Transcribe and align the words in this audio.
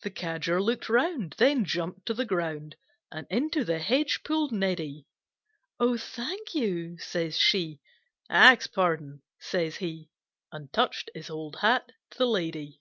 The 0.00 0.10
Cadger 0.10 0.58
look'd 0.62 0.88
round, 0.88 1.34
Then 1.36 1.66
jump'd 1.66 2.06
to 2.06 2.14
the 2.14 2.24
ground, 2.24 2.76
And 3.12 3.26
into 3.28 3.62
the 3.62 3.78
hedge 3.78 4.22
pull'd 4.24 4.52
Neddy. 4.52 5.06
"O 5.78 5.98
thank 5.98 6.54
you!" 6.54 6.96
says 6.96 7.36
she, 7.36 7.78
"Ax 8.30 8.66
pardon!" 8.66 9.20
says 9.38 9.76
he, 9.76 10.08
And 10.50 10.72
touch'd 10.72 11.10
his 11.14 11.28
old 11.28 11.56
hat 11.56 11.92
to 12.12 12.16
the 12.16 12.26
Lady. 12.26 12.80